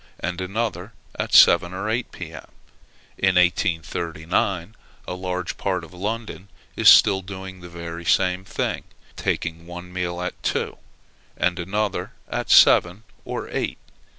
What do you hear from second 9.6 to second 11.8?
one meal at two, and